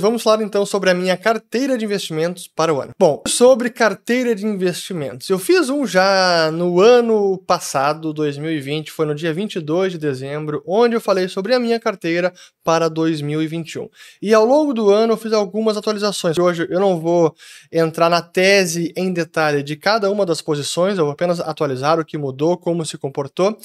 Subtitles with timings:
[0.00, 2.92] Vamos falar então sobre a minha carteira de investimentos para o ano.
[2.98, 5.28] Bom, sobre carteira de investimentos.
[5.28, 10.94] Eu fiz um já no ano passado, 2020, foi no dia 22 de dezembro, onde
[10.94, 12.32] eu falei sobre a minha carteira
[12.64, 13.88] para 2021.
[14.20, 16.38] E ao longo do ano eu fiz algumas atualizações.
[16.38, 17.34] Hoje eu não vou
[17.72, 22.04] entrar na tese em detalhe de cada uma das posições, eu vou apenas atualizar o
[22.04, 23.56] que mudou, como se comportou.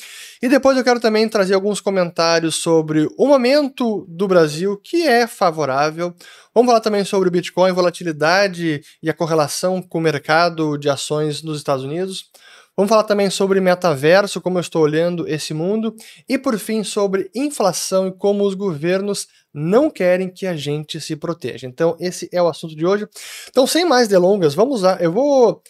[0.41, 5.27] E depois eu quero também trazer alguns comentários sobre o momento do Brasil que é
[5.27, 6.15] favorável
[6.53, 11.41] Vamos falar também sobre o Bitcoin, volatilidade e a correlação com o mercado de ações
[11.41, 12.29] nos Estados Unidos.
[12.75, 15.95] Vamos falar também sobre metaverso, como eu estou olhando esse mundo.
[16.27, 21.15] E por fim, sobre inflação e como os governos não querem que a gente se
[21.15, 21.67] proteja.
[21.67, 23.08] Então, esse é o assunto de hoje.
[23.49, 24.97] Então, sem mais delongas, vamos lá.
[24.99, 25.61] Eu vou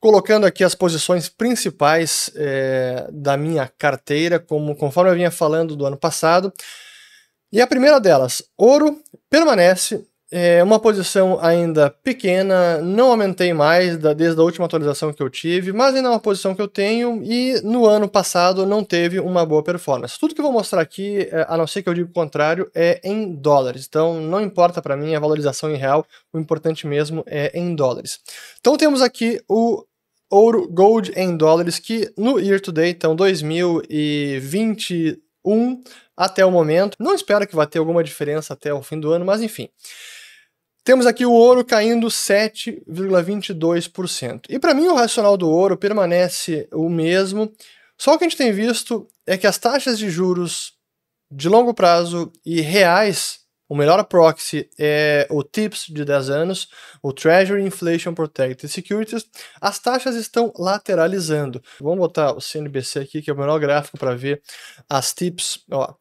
[0.00, 5.86] colocando aqui as posições principais é, da minha carteira, como conforme eu vinha falando do
[5.86, 6.52] ano passado.
[7.50, 8.98] E a primeira delas, ouro,
[9.30, 15.22] permanece é uma posição ainda pequena, não aumentei mais da, desde a última atualização que
[15.22, 18.84] eu tive, mas ainda é uma posição que eu tenho e no ano passado não
[18.84, 20.18] teve uma boa performance.
[20.18, 22.70] Tudo que eu vou mostrar aqui, é, a não ser que eu diga o contrário,
[22.74, 23.86] é em dólares.
[23.88, 28.20] Então não importa para mim a valorização em real, o importante mesmo é em dólares.
[28.60, 29.82] Então temos aqui o
[30.30, 33.16] ouro gold em dólares que no year to date, então
[35.44, 35.82] 2021
[36.16, 36.96] até o momento.
[36.98, 39.68] Não espero que vá ter alguma diferença até o fim do ano, mas enfim.
[40.84, 44.46] Temos aqui o ouro caindo 7,22%.
[44.48, 47.52] E para mim o racional do ouro permanece o mesmo.
[47.96, 50.72] Só o que a gente tem visto é que as taxas de juros
[51.30, 56.68] de longo prazo e reais, o melhor proxy é o TIPS de 10 anos,
[57.02, 59.26] o Treasury Inflation Protected Securities,
[59.60, 61.62] as taxas estão lateralizando.
[61.80, 64.40] Vamos botar o CNBC aqui, que é o melhor gráfico para ver
[64.88, 65.64] as TIPS.
[65.70, 65.94] Ó.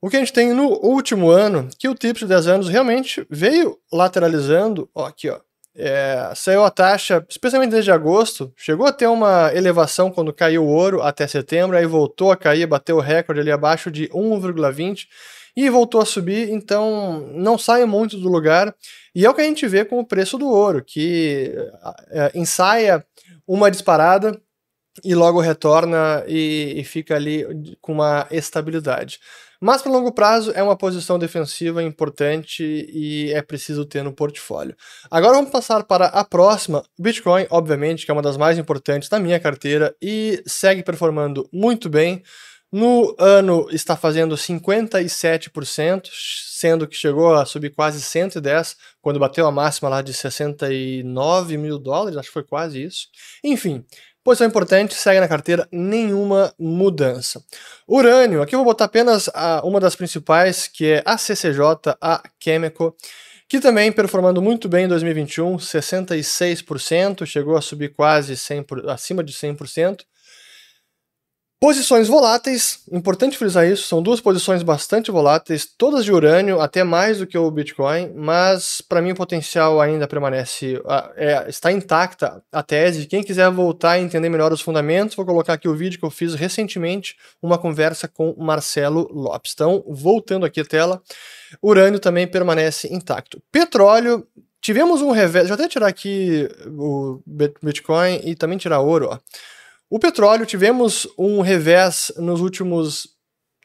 [0.00, 3.26] O que a gente tem no último ano, que o TIPS de 10 anos realmente
[3.30, 5.40] veio lateralizando, ó, aqui ó,
[5.76, 10.68] é, saiu a taxa, especialmente desde agosto, chegou a ter uma elevação quando caiu o
[10.68, 15.06] ouro até setembro, aí voltou a cair, bateu o recorde ali abaixo de 1,20
[15.56, 18.74] e voltou a subir, então não sai muito do lugar.
[19.14, 21.54] E é o que a gente vê com o preço do ouro, que
[22.10, 23.04] é, ensaia
[23.46, 24.40] uma disparada
[25.02, 27.44] e logo retorna e, e fica ali
[27.80, 29.18] com uma estabilidade.
[29.60, 34.76] Mas para longo prazo é uma posição defensiva importante e é preciso ter no portfólio.
[35.10, 36.82] Agora vamos passar para a próxima.
[36.98, 41.88] Bitcoin, obviamente, que é uma das mais importantes da minha carteira e segue performando muito
[41.88, 42.22] bem.
[42.76, 49.52] No ano está fazendo 57%, sendo que chegou a subir quase 110 quando bateu a
[49.52, 53.06] máxima lá de 69 mil dólares, acho que foi quase isso.
[53.44, 53.84] Enfim,
[54.24, 57.40] posição importante, segue na carteira, nenhuma mudança.
[57.86, 62.24] Urânio, aqui eu vou botar apenas a, uma das principais, que é a CCJ, a
[62.42, 62.96] Chemical,
[63.48, 69.32] que também performando muito bem em 2021, 66%, chegou a subir quase 100 acima de
[69.32, 70.00] 100%.
[71.64, 77.20] Posições voláteis, importante frisar isso, são duas posições bastante voláteis, todas de urânio, até mais
[77.20, 80.78] do que o Bitcoin, mas para mim o potencial ainda permanece,
[81.16, 83.06] é, está intacta a tese.
[83.06, 86.10] Quem quiser voltar a entender melhor os fundamentos, vou colocar aqui o vídeo que eu
[86.10, 89.52] fiz recentemente, uma conversa com Marcelo Lopes.
[89.54, 91.02] Então, voltando aqui a tela,
[91.62, 93.42] urânio também permanece intacto.
[93.50, 94.26] Petróleo,
[94.60, 97.22] tivemos um revés, deixa eu até tirar aqui o
[97.62, 99.18] Bitcoin e também tirar ouro, ó.
[99.90, 103.14] O petróleo, tivemos um revés nos últimos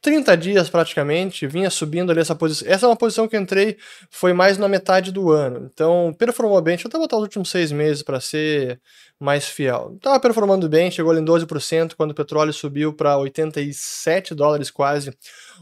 [0.02, 2.68] 30 dias praticamente, vinha subindo ali essa posição.
[2.72, 3.78] Essa é uma posição que eu entrei,
[4.09, 5.69] foi mais na metade do ano.
[5.74, 6.75] Então, performou bem.
[6.75, 8.80] Deixa eu até botar os últimos seis meses para ser
[9.19, 9.94] mais fiel.
[9.96, 15.13] Estava performando bem, chegou ali em 12% quando o petróleo subiu para 87 dólares quase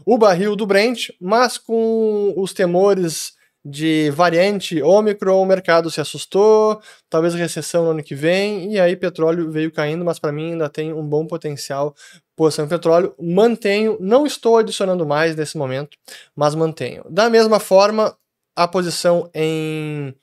[0.06, 3.37] o barril do Brent, mas com os temores
[3.70, 6.80] de variante Omicron, o mercado se assustou,
[7.10, 10.68] talvez recessão no ano que vem, e aí petróleo veio caindo, mas para mim ainda
[10.68, 11.94] tem um bom potencial
[12.36, 13.14] posição em petróleo.
[13.20, 15.98] Mantenho, não estou adicionando mais nesse momento,
[16.34, 17.04] mas mantenho.
[17.10, 18.16] Da mesma forma,
[18.56, 20.14] a posição em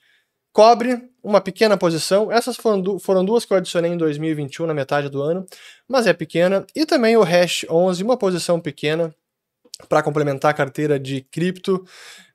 [0.52, 2.32] cobre, uma pequena posição.
[2.32, 5.44] Essas foram, du foram duas que eu adicionei em 2021, na metade do ano,
[5.86, 6.66] mas é pequena.
[6.74, 9.14] E também o Hash 11, uma posição pequena,
[9.88, 11.84] para complementar a carteira de cripto.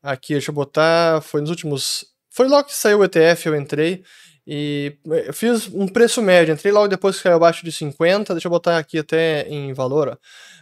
[0.01, 2.05] Aqui, deixa eu botar, foi nos últimos.
[2.29, 4.03] Foi logo que saiu o ETF, eu entrei
[4.45, 6.53] e eu fiz um preço médio.
[6.53, 8.33] Entrei logo depois que caiu abaixo de 50.
[8.33, 10.17] Deixa eu botar aqui até em valor.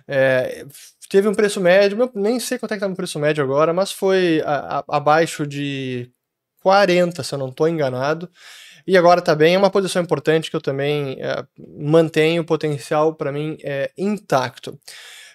[0.07, 0.65] É,
[1.09, 3.91] teve um preço médio, nem sei quanto é que tá no preço médio agora, mas
[3.91, 6.11] foi a, a, abaixo de
[6.61, 8.29] 40, se eu não estou enganado.
[8.85, 9.55] e agora está bem.
[9.55, 14.71] É uma posição importante que eu também é, mantenho, o potencial para mim é intacto.
[14.71, 14.77] O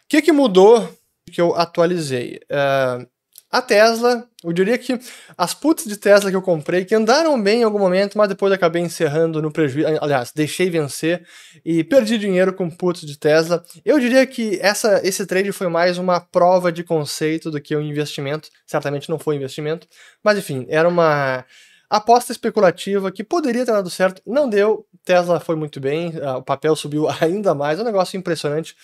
[0.08, 0.88] que, que mudou
[1.30, 2.40] que eu atualizei?
[2.50, 3.06] Uh,
[3.50, 4.98] a Tesla, eu diria que
[5.38, 8.52] as puts de Tesla que eu comprei, que andaram bem em algum momento, mas depois
[8.52, 9.86] acabei encerrando no prejuízo.
[10.00, 11.24] Aliás, deixei vencer
[11.64, 13.62] e perdi dinheiro com puts de Tesla.
[13.84, 17.80] Eu diria que essa, esse trade foi mais uma prova de conceito do que um
[17.80, 18.48] investimento.
[18.66, 19.86] Certamente não foi investimento,
[20.20, 21.44] mas enfim, era uma
[21.88, 24.84] aposta especulativa que poderia ter dado certo, não deu.
[25.04, 28.74] Tesla foi muito bem, o papel subiu ainda mais, é um negócio impressionante.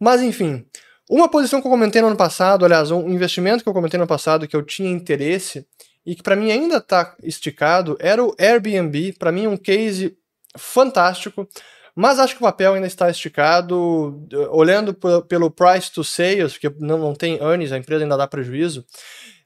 [0.00, 0.66] Mas enfim,
[1.08, 4.02] uma posição que eu comentei no ano passado, aliás, um investimento que eu comentei no
[4.02, 5.66] ano passado que eu tinha interesse
[6.04, 9.12] e que para mim ainda está esticado era o Airbnb.
[9.18, 10.16] Para mim, um case
[10.56, 11.48] fantástico,
[11.94, 14.26] mas acho que o papel ainda está esticado.
[14.50, 14.94] Olhando
[15.28, 18.84] pelo price to sales, porque não, não tem earnings, a empresa ainda dá prejuízo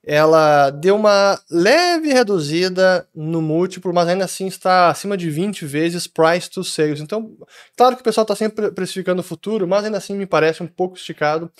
[0.04, 6.06] ela deu uma leve reduzida no múltiplo, mas ainda assim está acima de 20 vezes
[6.06, 7.00] price to sales.
[7.00, 7.36] Então,
[7.76, 10.66] claro que o pessoal está sempre precificando o futuro, mas ainda assim me parece um
[10.66, 11.50] pouco esticado.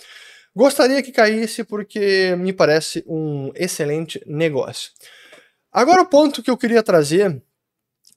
[0.55, 4.91] Gostaria que caísse porque me parece um excelente negócio.
[5.71, 7.41] Agora o ponto que eu queria trazer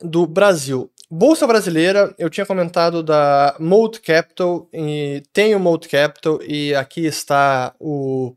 [0.01, 0.91] do Brasil.
[1.11, 7.07] Bolsa brasileira, eu tinha comentado da Mold Capital, e tem o Mold Capital, e aqui
[7.07, 8.35] está o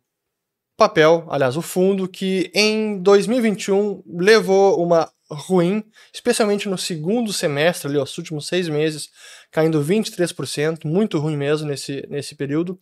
[0.78, 5.84] papel, aliás, o fundo, que em 2021 levou uma ruim,
[6.14, 9.10] especialmente no segundo semestre, ali, os últimos seis meses,
[9.52, 12.80] caindo 23%, muito ruim mesmo nesse, nesse período.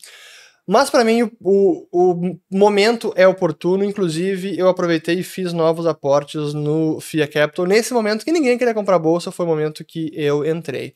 [0.67, 6.53] Mas para mim o, o momento é oportuno, inclusive eu aproveitei e fiz novos aportes
[6.53, 7.67] no FIA Capital.
[7.67, 10.93] Nesse momento que ninguém queria comprar bolsa, foi o momento que eu entrei.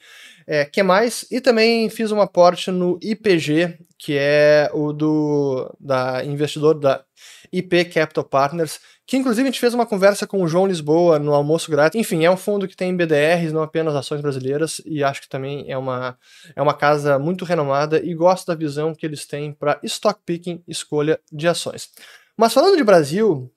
[0.47, 1.25] É, que mais?
[1.29, 7.03] E também fiz um aporte no IPG, que é o do da investidor da
[7.51, 11.33] IP Capital Partners, que inclusive a gente fez uma conversa com o João Lisboa no
[11.33, 11.99] almoço grátis.
[11.99, 15.65] Enfim, é um fundo que tem BDRs, não apenas ações brasileiras, e acho que também
[15.67, 16.17] é uma,
[16.55, 20.63] é uma casa muito renomada e gosto da visão que eles têm para stock picking,
[20.67, 21.89] escolha de ações.
[22.37, 23.51] Mas falando de Brasil,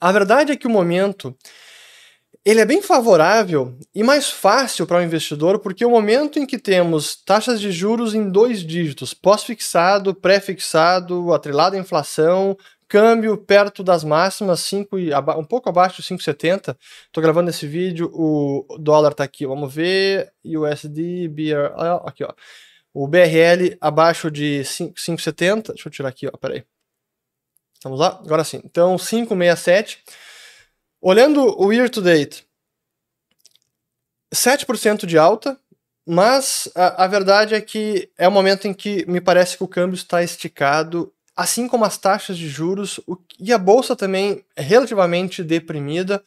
[0.00, 1.36] a verdade é que o momento
[2.44, 6.58] ele é bem favorável e mais fácil para o investidor, porque o momento em que
[6.58, 12.56] temos taxas de juros em dois dígitos, pós-fixado, pré-fixado, atrelado à inflação,
[12.92, 16.76] câmbio perto das máximas, 5 e um pouco abaixo de 5,70.
[17.06, 21.72] Estou gravando esse vídeo, o dólar está aqui, vamos ver, USD, BR,
[22.04, 22.34] aqui ó.
[22.92, 25.68] O BRL abaixo de 5,70.
[25.68, 26.66] Deixa eu tirar aqui, ó, peraí.
[27.82, 28.20] Vamos lá?
[28.22, 28.60] Agora sim.
[28.62, 29.96] Então, 5,67.
[31.00, 32.46] Olhando o year to date,
[34.34, 35.58] 7% de alta,
[36.06, 39.68] mas a, a, verdade é que é o momento em que me parece que o
[39.68, 43.00] câmbio está esticado, assim como as taxas de juros,
[43.38, 46.22] e a bolsa também é relativamente deprimida,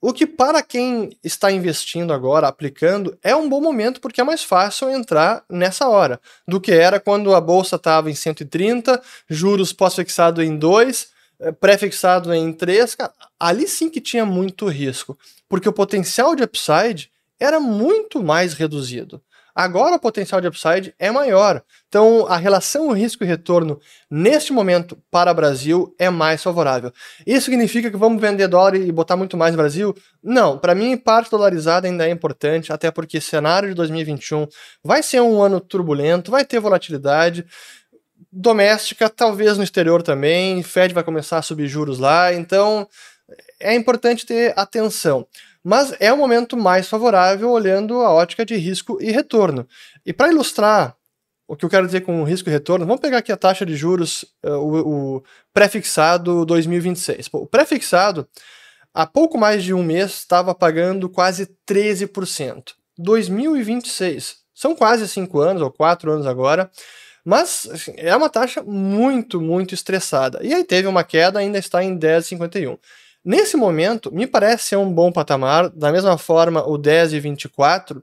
[0.00, 4.44] o que para quem está investindo agora, aplicando, é um bom momento porque é mais
[4.44, 10.40] fácil entrar nessa hora do que era quando a bolsa estava em 130, juros pós-fixado
[10.40, 11.08] em 2,
[11.40, 15.18] eh, pré-fixado em 3, cara, ali sim que tinha muito risco,
[15.48, 17.10] porque o potencial de upside
[17.40, 19.20] era muito mais reduzido.
[19.58, 21.60] Agora o potencial de upside é maior.
[21.88, 26.92] Então a relação risco e retorno neste momento para o Brasil é mais favorável.
[27.26, 29.92] Isso significa que vamos vender dólar e botar muito mais no Brasil?
[30.22, 34.46] Não, para mim parte dolarizada ainda é importante, até porque cenário de 2021
[34.84, 37.44] vai ser um ano turbulento, vai ter volatilidade
[38.30, 40.62] doméstica, talvez no exterior também.
[40.62, 42.86] Fed vai começar a subir juros lá, então
[43.58, 45.26] é importante ter atenção.
[45.62, 49.66] Mas é o momento mais favorável olhando a ótica de risco e retorno.
[50.04, 50.96] E para ilustrar
[51.48, 53.74] o que eu quero dizer com risco e retorno, vamos pegar aqui a taxa de
[53.74, 55.22] juros, uh, o, o
[55.52, 57.28] pré-fixado 2026.
[57.28, 58.28] Pô, o pré-fixado,
[58.92, 62.74] há pouco mais de um mês, estava pagando quase 13%.
[62.98, 66.70] 2026, são quase cinco anos ou quatro anos agora,
[67.24, 70.40] mas assim, é uma taxa muito, muito estressada.
[70.42, 72.78] E aí teve uma queda, ainda está em 10,51.
[73.28, 78.02] Nesse momento, me parece ser um bom patamar, da mesma forma o 10,24,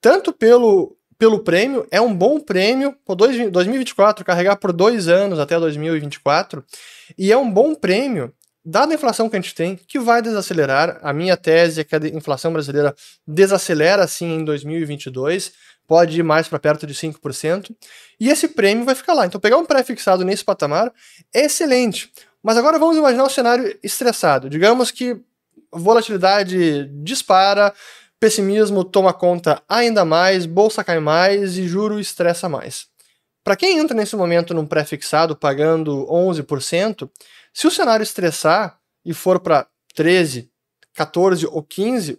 [0.00, 5.60] tanto pelo, pelo prêmio, é um bom prêmio, por 2024, carregar por dois anos até
[5.60, 6.64] 2024,
[7.16, 10.98] e é um bom prêmio dada a inflação que a gente tem, que vai desacelerar.
[11.04, 15.52] A minha tese é que a inflação brasileira desacelera sim em 2022
[15.86, 17.70] pode ir mais para perto de 5%,
[18.18, 19.24] e esse prêmio vai ficar lá.
[19.24, 20.92] Então, pegar um pré-fixado nesse patamar
[21.32, 22.10] é excelente.
[22.44, 24.50] Mas agora vamos imaginar um cenário estressado.
[24.50, 25.18] Digamos que
[25.72, 27.72] volatilidade dispara,
[28.20, 32.86] pessimismo toma conta ainda mais, bolsa cai mais e juro estressa mais.
[33.42, 37.10] Para quem entra nesse momento num pré-fixado pagando 11%,
[37.50, 40.50] se o cenário estressar e for para 13,
[40.92, 42.18] 14 ou 15,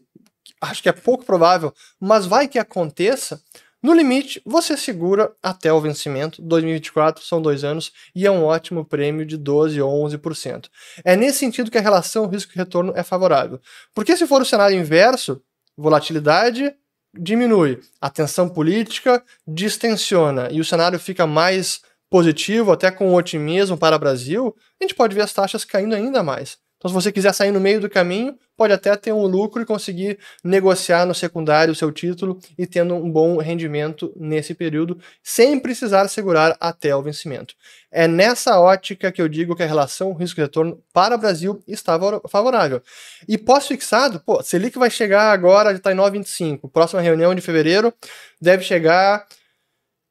[0.60, 3.40] acho que é pouco provável, mas vai que aconteça,
[3.86, 6.42] no limite, você segura até o vencimento.
[6.42, 10.70] 2024 são dois anos e é um ótimo prêmio de 12 ou 11%.
[11.04, 13.62] É nesse sentido que a relação risco-retorno é favorável.
[13.94, 15.40] Porque se for o cenário inverso,
[15.78, 16.74] volatilidade
[17.14, 23.96] diminui, a tensão política distensiona e o cenário fica mais positivo, até com otimismo para
[23.96, 26.58] o Brasil, a gente pode ver as taxas caindo ainda mais.
[26.86, 29.66] Então, se você quiser sair no meio do caminho, pode até ter um lucro e
[29.66, 35.60] conseguir negociar no secundário o seu título e tendo um bom rendimento nesse período, sem
[35.60, 37.56] precisar segurar até o vencimento.
[37.92, 42.00] É nessa ótica que eu digo que a relação risco-retorno para o Brasil está
[42.30, 42.84] favorável.
[43.28, 46.70] E pós-fixado, pô, Selic vai chegar agora, já está em 9,25.
[46.72, 47.92] Próxima reunião de fevereiro
[48.40, 49.26] deve chegar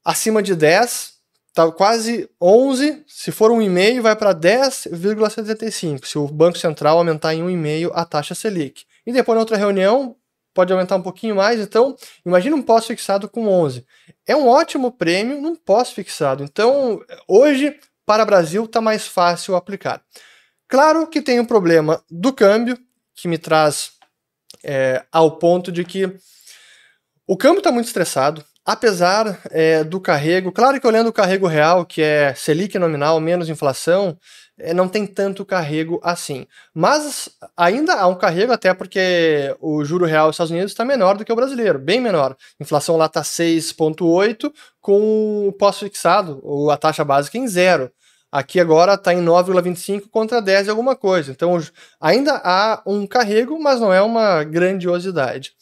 [0.03, 1.14] acima de 10
[1.55, 7.33] tá quase 11, se for um e-mail vai para 10,75, se o Banco Central aumentar
[7.33, 8.83] em um e-mail a taxa Selic.
[9.07, 10.17] E depois na outra reunião
[10.53, 11.95] pode aumentar um pouquinho mais, então
[12.25, 13.85] imagine um pós-fixado com 11.
[14.27, 16.43] É um ótimo prêmio num pós-fixado.
[16.43, 20.03] Então, hoje para o Brasil está mais fácil aplicar.
[20.67, 22.77] Claro que tem um problema do câmbio,
[23.15, 23.91] que me traz
[24.61, 26.13] é, ao ponto de que
[27.25, 31.85] o câmbio está muito estressado, apesar é, do carrego, claro que olhando o carrego real,
[31.85, 34.17] que é Selic nominal menos inflação,
[34.57, 36.47] é, não tem tanto carrego assim.
[36.73, 41.17] Mas ainda há um carrego, até porque o juro real dos Estados Unidos está menor
[41.17, 42.35] do que o brasileiro, bem menor.
[42.59, 47.91] Inflação lá está 6,8, com o pós-fixado, ou a taxa básica em zero.
[48.31, 51.31] Aqui agora está em 9,25 contra 10 e alguma coisa.
[51.31, 51.57] Então
[52.01, 55.53] ainda há um carrego, mas não é uma grandiosidade.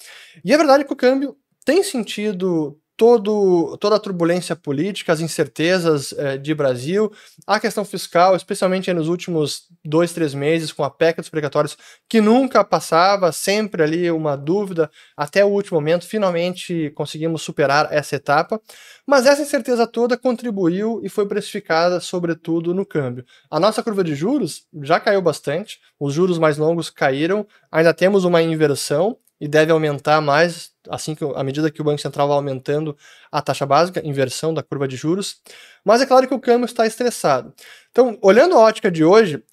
[0.43, 6.13] E é verdade que o câmbio tem sentido todo, toda a turbulência política, as incertezas
[6.13, 7.11] eh, de Brasil,
[7.45, 12.21] a questão fiscal, especialmente nos últimos dois, três meses, com a PEC dos precatórios, que
[12.21, 18.61] nunca passava, sempre ali uma dúvida, até o último momento, finalmente conseguimos superar essa etapa.
[19.05, 23.25] Mas essa incerteza toda contribuiu e foi precificada, sobretudo, no câmbio.
[23.51, 28.23] A nossa curva de juros já caiu bastante, os juros mais longos caíram, ainda temos
[28.23, 32.37] uma inversão, e deve aumentar mais assim que à medida que o Banco Central vai
[32.37, 32.97] aumentando
[33.29, 35.41] a taxa básica, inversão da curva de juros.
[35.83, 37.53] Mas é claro que o câmbio está estressado.
[37.91, 39.43] Então, olhando a ótica de hoje,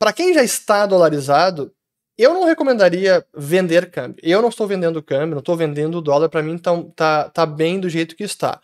[0.00, 1.72] para quem já está dolarizado,
[2.18, 4.20] eu não recomendaria vender câmbio.
[4.20, 7.78] Eu não estou vendendo câmbio, não estou vendendo dólar, para mim tá, tá, tá bem
[7.78, 8.60] do jeito que está.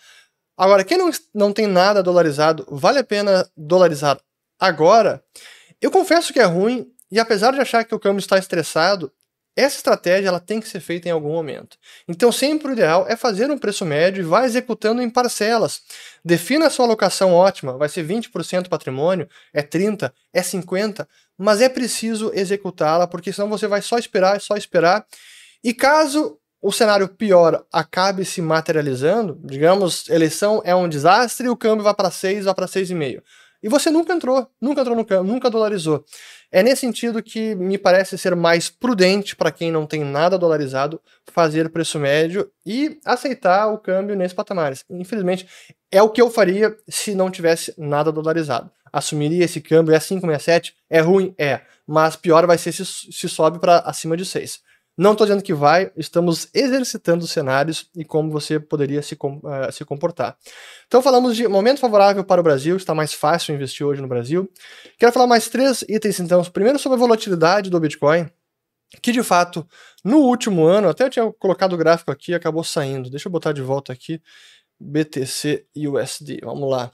[0.56, 4.18] Agora, quem não, não tem nada dolarizado, vale a pena dolarizar
[4.58, 5.22] agora?
[5.80, 9.12] Eu confesso que é ruim, e apesar de achar que o câmbio está estressado,
[9.60, 11.76] essa estratégia ela tem que ser feita em algum momento.
[12.06, 15.82] Então, sempre o ideal é fazer um preço médio e vá executando em parcelas.
[16.24, 21.68] Defina a sua alocação ótima, vai ser 20% patrimônio, é 30, é 50, mas é
[21.68, 25.04] preciso executá-la, porque senão você vai só esperar, só esperar.
[25.64, 31.84] E caso o cenário pior acabe se materializando, digamos, eleição é um desastre, o câmbio
[31.84, 33.22] vai para 6, vai para 6,5.
[33.62, 36.04] E você nunca entrou, nunca entrou no câmbio, nunca dolarizou.
[36.50, 41.00] É nesse sentido que me parece ser mais prudente para quem não tem nada dolarizado
[41.32, 44.84] fazer preço médio e aceitar o câmbio nesses patamares.
[44.88, 45.46] Infelizmente,
[45.90, 48.70] é o que eu faria se não tivesse nada dolarizado.
[48.92, 51.34] Assumiria esse câmbio, é 567, é ruim?
[51.36, 54.60] É, mas pior vai ser se, se sobe para acima de 6.
[54.98, 59.84] Não estou dizendo que vai, estamos exercitando cenários e como você poderia se, uh, se
[59.84, 60.36] comportar.
[60.88, 64.50] Então falamos de momento favorável para o Brasil, está mais fácil investir hoje no Brasil.
[64.98, 66.42] Quero falar mais três itens então.
[66.46, 68.28] Primeiro sobre a volatilidade do Bitcoin,
[69.00, 69.64] que de fato,
[70.02, 73.08] no último ano, até eu tinha colocado o gráfico aqui, acabou saindo.
[73.08, 74.20] Deixa eu botar de volta aqui,
[74.80, 76.90] BTC USD, vamos lá.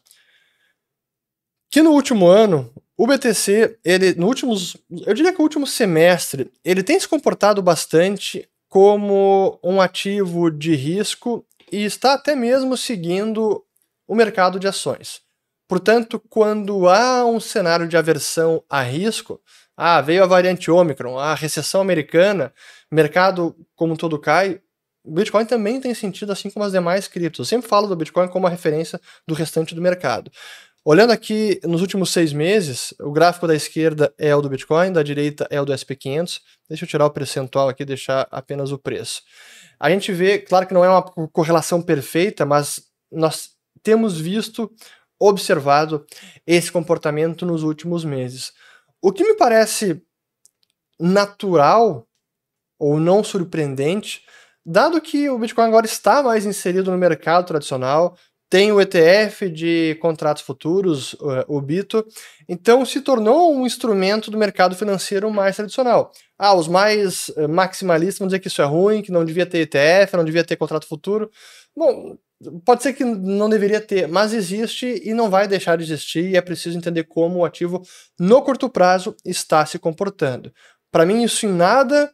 [1.71, 6.51] Que no último ano, o BTC, ele, no últimos, eu diria que o último semestre,
[6.65, 13.65] ele tem se comportado bastante como um ativo de risco e está até mesmo seguindo
[14.07, 15.23] o mercado de ações.
[15.69, 19.41] Portanto, quando há um cenário de aversão a risco,
[19.77, 22.53] ah, veio a variante Omicron, a recessão americana,
[22.93, 24.61] mercado como um todo cai,
[25.05, 27.41] o Bitcoin também tem sentido assim como as demais criptos.
[27.41, 30.31] Eu sempre falo do Bitcoin como uma referência do restante do mercado.
[30.87, 35.03] Olhando aqui nos últimos seis meses, o gráfico da esquerda é o do Bitcoin, da
[35.03, 36.43] direita é o do SP500.
[36.69, 39.23] Deixa eu tirar o percentual aqui e deixar apenas o preço.
[39.81, 44.71] A gente vê, claro que não é uma correlação perfeita, mas nós temos visto,
[45.19, 46.05] observado
[46.47, 48.53] esse comportamento nos últimos meses.
[49.01, 50.03] O que me parece
[51.01, 52.07] natural
[52.79, 54.23] ou não surpreendente,
[54.67, 58.19] dado que o Bitcoin agora está mais inserido no mercado tradicional,
[58.55, 61.17] tem o ETF de contratos futuros,
[61.49, 62.07] o BITO,
[62.49, 66.13] então se tornou um instrumento do mercado financeiro mais tradicional.
[66.39, 69.59] Ah, os mais eh, maximalistas vão dizer que isso é ruim, que não devia ter
[69.59, 71.29] ETF, não devia ter contrato futuro.
[71.77, 72.17] Bom,
[72.65, 76.37] pode ser que não deveria ter, mas existe e não vai deixar de existir, e
[76.37, 77.83] é preciso entender como o ativo
[78.21, 80.53] no curto prazo está se comportando.
[80.93, 82.09] Para mim, isso em nada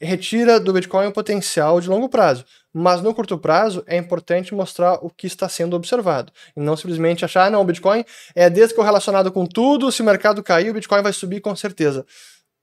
[0.00, 2.44] retira do Bitcoin o potencial de longo prazo.
[2.72, 6.32] Mas no curto prazo é importante mostrar o que está sendo observado.
[6.56, 8.04] E não simplesmente achar, ah, não, o Bitcoin
[8.34, 12.06] é descorrelacionado com tudo, se o mercado cair, o Bitcoin vai subir com certeza.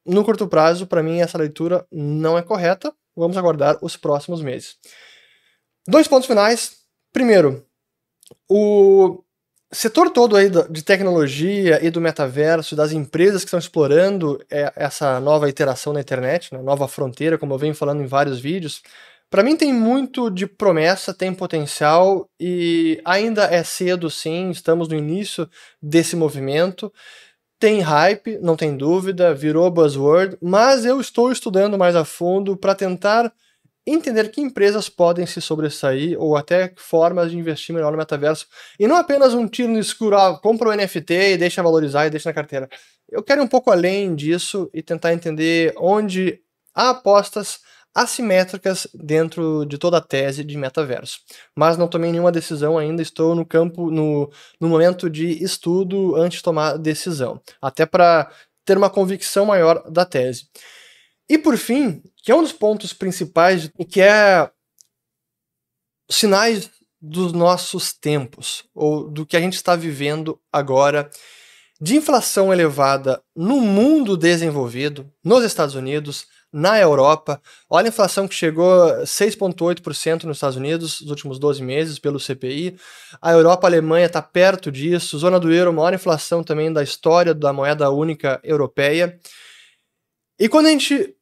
[0.06, 2.94] No curto prazo, para mim, essa leitura não é correta.
[3.16, 4.78] Vamos aguardar os próximos meses.
[5.88, 6.78] Dois pontos finais.
[7.12, 7.66] Primeiro,
[8.50, 9.24] o
[9.72, 15.20] setor todo aí de tecnologia e do metaverso, das empresas que estão explorando é, essa
[15.20, 18.82] nova iteração na internet, né, nova fronteira, como eu venho falando em vários vídeos,
[19.30, 24.96] para mim tem muito de promessa, tem potencial e ainda é cedo sim, estamos no
[24.96, 25.50] início
[25.82, 26.92] desse movimento.
[27.60, 32.76] Tem hype, não tem dúvida, virou buzzword, mas eu estou estudando mais a fundo para
[32.76, 33.34] tentar
[33.92, 38.46] entender que empresas podem se sobressair ou até formas de investir melhor no metaverso.
[38.80, 42.06] E não apenas um tiro no escuro, ah, compra o um NFT e deixa valorizar
[42.06, 42.70] e deixa na carteira.
[43.10, 46.42] Eu quero ir um pouco além disso e tentar entender onde
[46.76, 47.60] há apostas
[47.96, 51.20] assimétricas dentro de toda a tese de metaverso.
[51.56, 54.30] Mas não tomei nenhuma decisão ainda, estou no campo, no,
[54.62, 58.30] no momento de estudo antes de tomar decisão, até para
[58.64, 60.44] ter uma convicção maior da tese.
[61.30, 64.50] E por fim, que é um dos pontos principais que é
[66.10, 66.70] sinais
[67.02, 71.10] dos nossos tempos, ou do que a gente está vivendo agora,
[71.80, 77.42] de inflação elevada no mundo desenvolvido, nos Estados Unidos, na Europa.
[77.70, 82.20] Olha a inflação que chegou a 6,8% nos Estados Unidos nos últimos 12 meses pelo
[82.20, 82.78] CPI.
[83.22, 85.20] A Europa, a Alemanha está perto disso.
[85.20, 89.20] Zona do euro, maior inflação também da história da moeda única europeia.
[90.40, 91.17] E quando a gente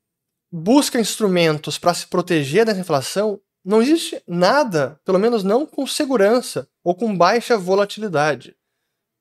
[0.57, 6.65] busca instrumentos para se proteger dessa inflação, não existe nada, pelo menos não com segurança
[6.81, 8.55] ou com baixa volatilidade.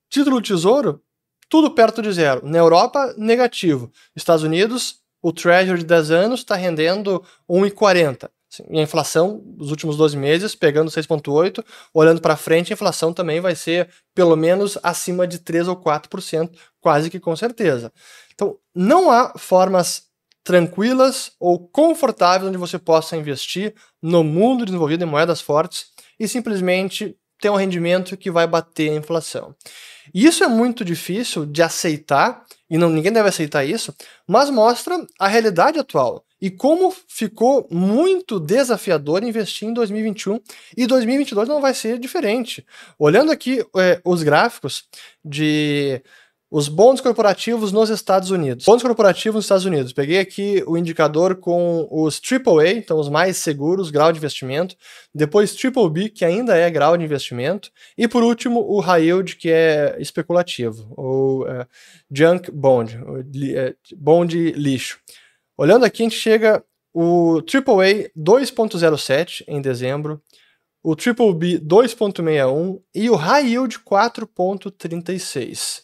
[0.09, 1.03] Título do Tesouro,
[1.49, 2.47] tudo perto de zero.
[2.47, 3.91] Na Europa, negativo.
[4.15, 8.31] Estados Unidos, o Treasury de 10 anos está rendendo 1,40.
[8.71, 13.41] E a inflação dos últimos 12 meses, pegando 6,8, olhando para frente, a inflação também
[13.41, 17.93] vai ser pelo menos acima de 3 ou 4%, quase que com certeza.
[18.33, 20.14] Então, não há formas
[20.45, 25.87] tranquilas ou confortáveis onde você possa investir no mundo desenvolvido em moedas fortes
[26.21, 29.55] e simplesmente ter um rendimento que vai bater a inflação.
[30.15, 33.95] E isso é muito difícil de aceitar, e não, ninguém deve aceitar isso,
[34.29, 40.39] mas mostra a realidade atual e como ficou muito desafiador investir em 2021
[40.77, 42.67] e 2022 não vai ser diferente.
[42.99, 44.85] Olhando aqui é, os gráficos
[45.25, 46.03] de
[46.55, 48.65] os bons corporativos nos Estados Unidos.
[48.65, 49.93] Bons corporativos nos Estados Unidos.
[49.93, 54.77] Peguei aqui o indicador com os AAA, então os mais seguros, grau de investimento.
[55.13, 57.73] Depois Triple B, que ainda é grau de investimento.
[57.99, 61.67] E por último, o High Yield, que é especulativo, ou é,
[62.09, 63.01] Junk Bond,
[63.53, 65.01] é, bond lixo.
[65.59, 66.63] Olhando aqui, a gente chega
[66.95, 70.23] o AAA 2.07 em dezembro,
[70.85, 75.83] o Triple B 2.61 e o High Yield 4.36.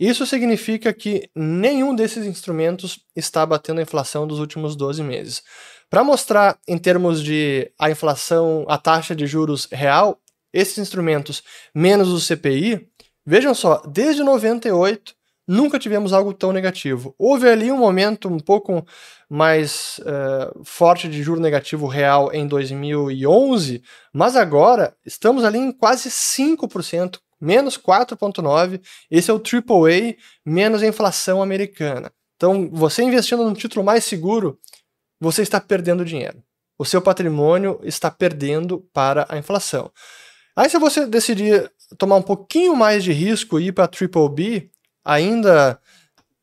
[0.00, 5.42] Isso significa que nenhum desses instrumentos está batendo a inflação dos últimos 12 meses.
[5.90, 10.18] Para mostrar em termos de a inflação, a taxa de juros real,
[10.54, 11.42] esses instrumentos
[11.74, 12.88] menos o CPI,
[13.26, 15.14] vejam só, desde 98
[15.46, 17.14] nunca tivemos algo tão negativo.
[17.18, 18.86] Houve ali um momento um pouco
[19.28, 23.82] mais uh, forte de juro negativo real em 2011,
[24.14, 28.80] mas agora estamos ali em quase 5%, menos 4,9%.
[29.10, 32.12] Esse é o AAA menos a inflação americana.
[32.36, 34.58] Então, você investindo num título mais seguro,
[35.20, 36.42] você está perdendo dinheiro.
[36.78, 39.90] O seu patrimônio está perdendo para a inflação.
[40.56, 44.70] Aí, se você decidir tomar um pouquinho mais de risco e ir para BBB,
[45.04, 45.80] ainda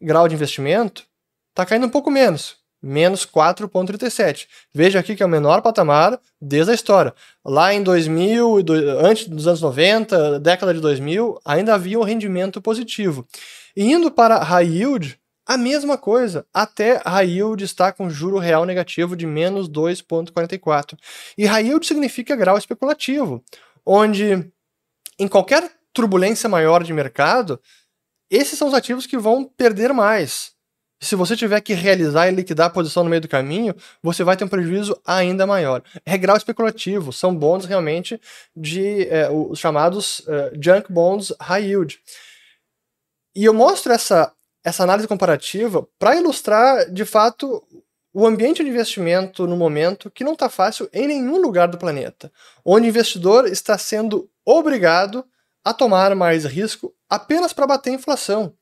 [0.01, 1.05] grau de investimento,
[1.49, 4.47] está caindo um pouco menos menos 4,37.
[4.73, 7.13] Veja aqui que é o menor patamar desde a história.
[7.43, 8.63] Lá em 2000,
[9.01, 13.27] antes dos anos 90, década de 2000, ainda havia um rendimento positivo.
[13.75, 16.45] E indo para high yield, a mesma coisa.
[16.53, 20.97] Até high yield está com juro real negativo de menos 2,44.
[21.37, 23.43] E high yield significa grau especulativo,
[23.85, 24.49] onde
[25.19, 27.59] em qualquer turbulência maior de mercado,
[28.29, 30.56] esses são os ativos que vão perder mais
[30.99, 34.35] Se você tiver que realizar e liquidar a posição no meio do caminho, você vai
[34.35, 35.83] ter um prejuízo ainda maior.
[36.03, 38.19] É grau especulativo, são bonds realmente
[38.55, 41.99] de é, os chamados uh, junk bonds high yield.
[43.35, 44.33] E eu mostro essa,
[44.63, 47.63] essa análise comparativa para ilustrar, de fato,
[48.11, 52.31] o ambiente de investimento no momento que não está fácil em nenhum lugar do planeta,
[52.65, 55.23] onde o investidor está sendo obrigado
[55.63, 58.55] a tomar mais risco apenas para bater a inflação.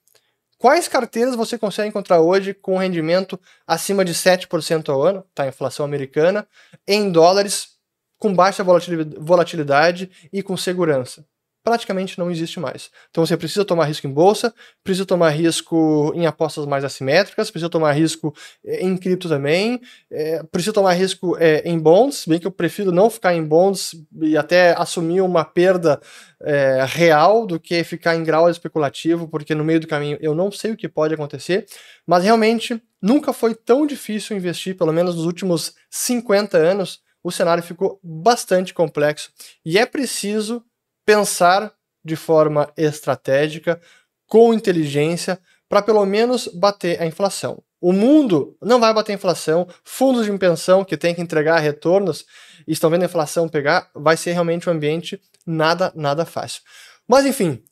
[0.57, 5.47] Quais carteiras você consegue encontrar hoje com rendimento acima de 7% ao ano, tá?
[5.47, 6.47] Inflação americana,
[6.87, 7.77] em dólares,
[8.17, 11.25] com baixa volatilidade e com segurança?
[11.65, 12.91] Praticamente não existe mais.
[13.09, 17.71] Então você precisa tomar risco em bolsa, precisa tomar risco em apostas mais assimétricas, precisa
[17.71, 18.31] tomar risco
[18.63, 22.91] eh, em cripto também, é, precisa tomar risco é, em bonds, bem que eu prefiro
[22.91, 25.99] não ficar em bonds e até assumir uma perda
[26.39, 30.51] é, real do que ficar em grau especulativo, porque no meio do caminho eu não
[30.51, 31.65] sei o que pode acontecer,
[32.05, 37.63] mas realmente nunca foi tão difícil investir, pelo menos nos últimos 50 anos, o cenário
[37.63, 39.31] ficou bastante complexo
[39.65, 40.63] e é preciso
[41.05, 43.79] pensar de forma estratégica,
[44.27, 47.63] com inteligência, para pelo menos bater a inflação.
[47.81, 52.25] O mundo não vai bater a inflação, fundos de pensão que têm que entregar retornos
[52.67, 56.61] e estão vendo a inflação pegar, vai ser realmente um ambiente nada, nada fácil.
[57.07, 57.63] Mas enfim,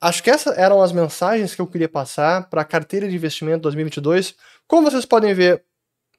[0.00, 3.62] acho que essas eram as mensagens que eu queria passar para a carteira de investimento
[3.62, 4.34] 2022.
[4.66, 5.62] Como vocês podem ver,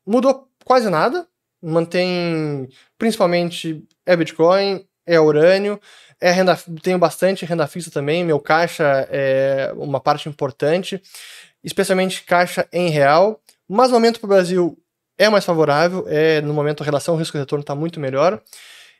[0.05, 1.27] mudou quase nada,
[1.61, 5.79] mantém principalmente é Bitcoin, é urânio,
[6.21, 11.01] é renda, tenho bastante renda fixa também, meu caixa é uma parte importante,
[11.63, 14.77] especialmente caixa em real, mas o momento para o Brasil
[15.17, 18.41] é mais favorável, é no momento a relação risco-retorno está muito melhor.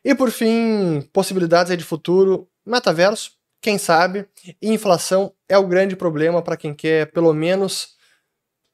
[0.04, 4.26] E por fim, possibilidades de futuro, metaverso, quem sabe,
[4.62, 7.90] e inflação é o grande problema para quem quer pelo menos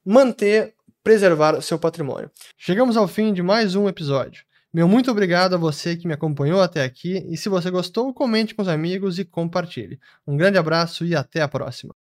[0.05, 2.29] manter, preservar seu patrimônio.
[2.57, 4.43] Chegamos ao fim de mais um episódio.
[4.75, 8.53] Meu muito obrigado a você que me acompanhou até aqui e se você gostou, comente
[8.53, 9.97] com os amigos e compartilhe.
[10.27, 11.95] Um grande abraço e até a próxima.